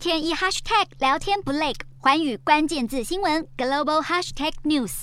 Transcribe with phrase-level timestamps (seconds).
[0.00, 5.02] 天一 hashtag 聊天不累，环宇关键字新闻 global hashtag news。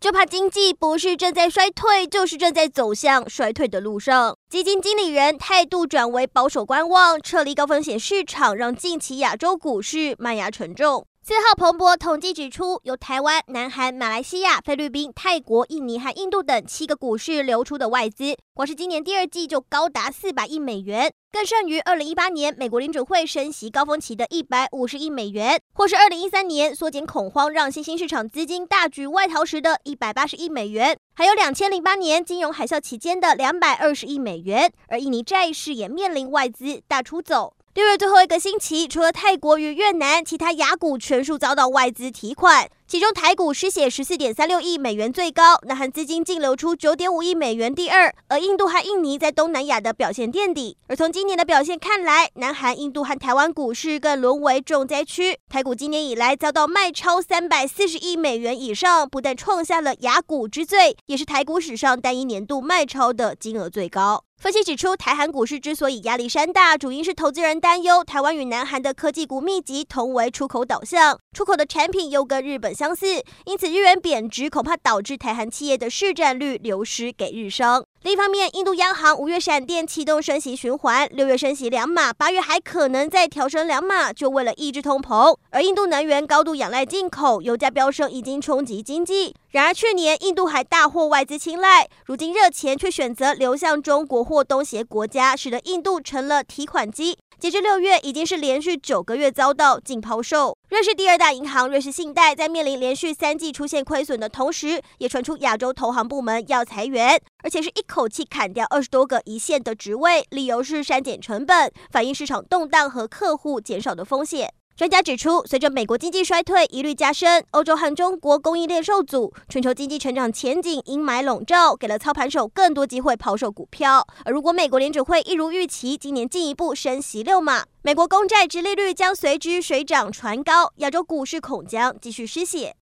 [0.00, 4.34] 就怕经济不是正在衰退，就是正在走向衰退的路上。
[4.48, 11.04] 基金经理人态度转为保守观望，撤离高风险市场，让近期亚洲股市慢压沉重。
[11.30, 34.72] 四号，彭博统计指出，由台湾、南韩、马来西亚、菲律宾、泰国、印尼和印度等七个股市流出的外资，光是今年第二季就高达四百亿美元，更胜于二零一八年美国联准会升息高峰期的一百五十亿美元，或是二零一三年缩减恐慌让新兴市场资金大举外逃时的一百八十亿美元，还有两千零八年金融海啸期间的两百二十亿美元。
[34.88, 37.54] 而印尼债市也面临外资大出走。
[37.72, 42.68] 六月最后一个星期，除了泰国与越南，其他亚股全数遭到外资提款。
[42.88, 50.76] 其中台股失血十四点三六亿美元最高，南韩资金净流出九点五亿美元第二，而印度和印尼在东南亚的表现垫底。
[50.88, 55.38] 而从今年的表现看来，南韩、印度和台湾股市更沦为重灾区。
[55.48, 64.24] 台股今年以来遭到卖超三百四十亿美元以上，不但创下了雅股之最，也是台股史上单一年度卖超的金额最高。
[64.40, 77.84] 分析指出，台韩股市之所以压力山大，主因是投资人担忧台湾与南韩的科技股密集，同为出口导向，出口的产品又跟日本相似，因此日元贬值恐怕导致台韩企业的市占率流失给日商。
[78.02, 85.36] 另一方面，印度央行五月闪电启动升息循环，六月升息两码，八月还可能再调升两码，就为了抑制通膨。
[85.50, 89.34] 而印度能源高度仰赖进口，油价飙升已经冲击经济。
[89.50, 97.18] 然而去年印度还大获外资青睐，如今热钱却选择流向中国或东协国家，使得印度成了提款机。
[97.38, 100.56] 截至六月，已经是连续九个月遭到净抛售。
[100.68, 114.52] 瑞士第二大银行瑞士信贷在面临连续三季出现亏损的同时，也传出亚洲投行部门要裁员，而且是一口气砍掉二十多个一线的职位，理由是删减成本，反映市场动荡和客户减少的风险。
[114.76, 124.06] 专家指出，随着美国经济衰退疑虑加深，欧洲和中国供应链受阻，全球经济成长前景阴霾笼罩，给了操盘手更多机会抛售股票。
[124.24, 132.74] 而如果美国联准会一如预期，今年进一步升息六码，美国公债殖利率将随之水涨船高，亚洲股市恐将继续失血。